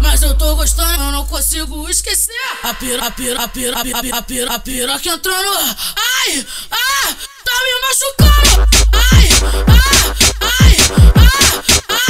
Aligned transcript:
Mas 0.00 0.22
eu 0.22 0.34
tô 0.34 0.54
gostando, 0.56 1.02
eu 1.04 1.12
não 1.12 1.26
consigo 1.26 1.88
esquecer. 1.88 2.32
A 2.62 2.74
pira, 2.74 3.06
a 3.06 3.10
pira, 3.10 3.42
a 3.42 3.48
pira, 3.48 3.78
a 3.78 3.84
pira, 3.84 4.16
a 4.16 4.22
pira, 4.22 4.54
a 4.54 4.58
pira, 4.58 4.98
que 4.98 5.08
entrou 5.08 5.36
no. 5.42 5.52
Ai, 5.58 6.46
ah, 6.70 7.14
tá 7.44 7.52
me 7.64 7.72
machucando. 7.82 8.66
Ai, 8.92 9.28
ah, 9.42 10.14
ai, 10.40 10.76
ah, 11.16 11.30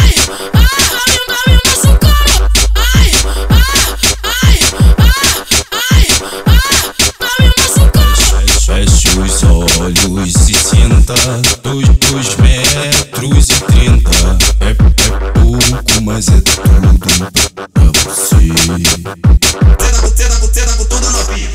ai, 0.00 0.14
ah, 0.54 0.68
tá 0.90 1.02
me, 1.10 1.18
tá 1.26 1.40
me 1.46 1.56
machucando. 1.66 2.34
Ai, 2.74 3.10
ah, 3.50 3.62
ai, 4.44 4.58
ah, 4.98 5.12
ai, 5.92 6.06
ah, 6.46 6.94
tá 7.18 7.30
me 7.40 7.48
machucando. 7.58 8.60
Feche 8.60 9.10
os 9.18 9.42
olhos 9.44 10.34
e 10.48 10.54
sinta 10.54 11.14
dois, 11.62 11.87
você. 18.66 19.02
Tera, 19.78 20.10
tera, 20.10 20.48
tera, 20.48 20.72
tudo 20.72 21.10
novinho. 21.10 21.50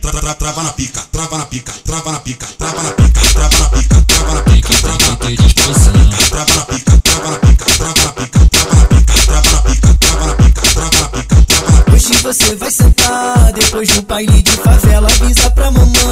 Tra, 0.00 0.12
tra, 0.12 0.34
trava 0.34 0.62
na 0.62 0.72
pica, 0.72 1.00
trava 1.10 1.38
na 1.38 1.46
pica, 1.46 1.72
trava 1.84 2.12
na 2.12 2.20
pica, 2.20 2.46
trava 2.58 2.82
na 2.82 2.90
pica, 2.92 3.20
trava 3.32 3.58
na 3.60 3.68
pica, 3.68 4.02
trava 4.06 4.34
na 4.34 4.42
pica, 4.42 4.68
trava 4.74 5.04
na 5.04 5.16
pica, 5.16 5.42
trava 5.54 5.80
na 5.80 5.96
pica, 5.96 6.20
trava 6.30 6.50
na 6.60 6.66
pica, 6.66 6.98
trava 7.00 7.30
na 7.30 7.38
pica, 7.38 7.66
trava 7.66 8.02
na 8.02 8.12
pica, 8.12 8.40
trava 8.48 8.74
na 8.74 8.82
pica, 8.82 9.18
trava 9.24 9.50
na 9.50 9.62
pica, 9.62 9.94
trava 9.94 10.26
na 10.26 10.34
pica, 10.34 10.62
trava 10.74 11.00
na 11.00 11.08
pica. 11.08 11.92
Hoje 11.92 12.14
você 12.22 12.54
vai 12.56 12.70
sentar 12.70 13.52
depois 13.52 13.88
do 13.88 14.02
baile 14.02 14.42
de 14.42 14.50
favela. 14.52 15.08
Avisa 15.08 15.50
pra 15.50 15.70
mamãe 15.70 16.03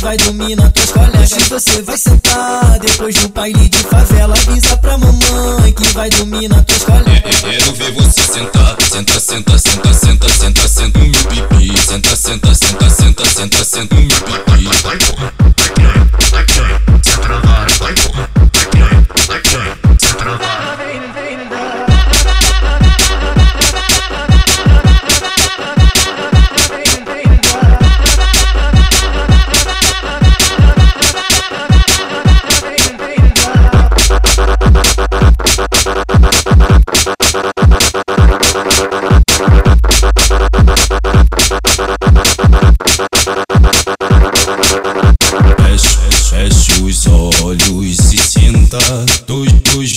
vai 0.00 0.16
dormir 0.16 0.56
na 0.56 0.70
tuas 0.70 0.90
colegas. 0.90 1.32
Hoje 1.32 1.48
você 1.48 1.82
vai 1.82 1.96
sentar 1.96 2.78
depois 2.78 3.14
do 3.16 3.28
baile 3.28 3.68
de 3.68 3.78
favela. 3.84 4.34
Avisa 4.34 4.76
pra 4.76 4.98
mamãe 4.98 5.72
que 5.72 5.88
vai 5.92 6.08
dormir 6.10 6.48
na 6.48 6.62
tuas 6.62 6.84
colegas. 6.84 7.40
Quero 7.40 7.72
ver 7.74 7.92
você 7.92 8.22
sentar, 8.22 8.76
senta, 8.82 9.20
senta, 9.20 9.58
senta, 9.58 9.94
senta, 9.94 10.28
senta, 10.28 10.68
senta 10.68 10.98
no 10.98 11.06
meu 11.06 11.24
pipi. 11.24 11.78
Senta, 11.78 12.16
senta, 12.16 12.54
senta, 12.54 12.90
senta, 12.90 13.24
senta, 13.24 13.64
senta 13.64 13.94
no 13.94 14.02
meu 14.02 14.20
pipi. 14.20 15.77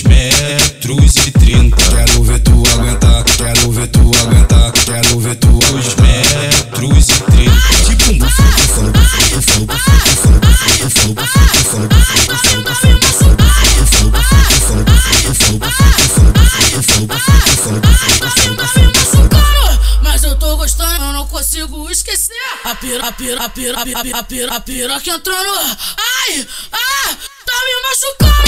3 0.02 0.04
metros 0.04 1.16
e 1.28 1.32
30. 1.32 1.76
Quero 1.76 2.24
ver 2.24 2.40
tu 2.40 2.64
aguentar, 2.74 3.24
quero 3.24 3.72
ver 3.72 3.88
tu 3.88 4.12
aguentar, 4.22 4.72
quero 4.72 5.20
ver 5.20 5.36
tu 5.36 5.48
2 5.48 5.96
metros 5.96 7.10
e 7.10 7.22
30. 7.24 7.52
Tipo 7.86 8.12
um 8.12 8.18
bufão, 8.18 8.46
bufão, 8.52 8.92
bufão, 8.92 9.66
bufão, 9.66 9.66
bufão, 9.66 10.38
bufão, 10.78 11.14
bufão, 11.14 11.14
bufão, 11.14 11.88
bufão, 11.88 11.88
bufão, 11.88 12.28
bufão, 18.92 19.30
mas 20.02 20.24
eu 20.24 20.36
tô 20.36 20.58
gostando, 20.58 21.06
eu 21.06 21.14
não 21.14 21.28
consigo 21.28 21.90
esquecer. 21.90 22.34
A 22.64 22.76
pira, 22.76 23.08
a 23.08 23.12
pira, 23.12 23.44
a 23.44 23.50
pira, 23.50 23.82
a 23.82 23.86
pira, 23.86 24.18
a 24.18 24.24
pira, 24.24 24.56
a 24.56 24.60
pira 24.60 25.00
que 25.00 25.10
entrou 25.10 25.44
no. 25.44 25.56
Ai, 25.56 26.48
ah, 26.72 27.16
tá 27.46 27.54
me 27.66 27.82
machucando 27.90 28.41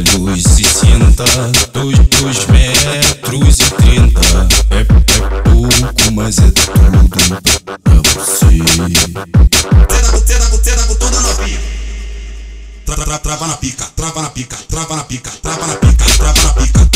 olhos 0.00 0.58
e 0.58 0.64
sinta 0.64 1.24
dois, 1.72 1.98
dois 1.98 2.46
metros 2.46 3.58
e 3.58 3.70
trinta. 3.74 4.20
É, 4.70 4.80
é 4.80 4.84
pouco, 5.42 6.12
mas 6.12 6.38
é 6.38 6.50
tudo 6.50 7.08
pra 7.08 7.94
você. 8.02 8.60
Tra, 12.84 13.18
trava 13.18 13.46
na 13.46 13.56
pica, 13.56 13.84
trava 13.96 14.22
na 14.22 14.30
pica, 14.30 14.56
trava 14.68 14.96
na 14.96 15.04
pica, 15.04 15.30
trava 15.42 15.66
na 15.66 15.74
pica, 15.76 16.04
trava 16.16 16.42
na 16.42 16.52
pica, 16.54 16.89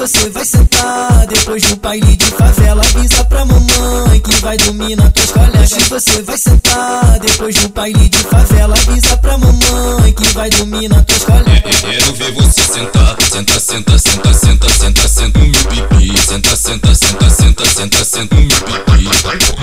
você 0.00 0.30
vai 0.30 0.44
sentar 0.46 1.26
depois 1.26 1.62
do 1.62 1.76
baile 1.76 2.16
de 2.16 2.24
favela. 2.24 2.82
Avisa 2.82 3.24
pra 3.24 3.44
mamãe 3.44 4.20
que 4.20 4.34
vai 4.40 4.56
dominar 4.56 5.12
tuas 5.12 5.30
Hoje 5.60 5.88
Você 5.90 6.22
vai 6.22 6.38
sentar 6.38 7.18
depois 7.20 7.54
do 7.56 7.68
baile 7.68 8.08
de 8.08 8.18
favela. 8.24 8.74
Avisa 8.74 9.16
pra 9.18 9.36
mamãe 9.36 10.12
que 10.12 10.26
vai 10.32 10.48
dominar 10.50 11.04
tuas 11.04 11.22
colegas. 11.24 11.80
Quero 11.80 12.12
ver 12.14 12.32
você 12.32 12.62
sentar, 12.62 13.16
senta, 13.30 13.60
senta, 13.60 13.98
senta, 13.98 14.34
senta, 14.34 14.68
senta, 14.68 15.08
senta, 15.08 15.08
senta, 15.08 15.08
senta, 15.08 15.08
senta, 15.08 16.20
Senta, 16.30 16.56
senta, 16.56 16.94
senta, 16.94 17.30
senta, 17.30 17.64
senta, 17.66 18.04
senta, 18.04 18.34
meu 18.36 18.48
pipi. 18.48 19.59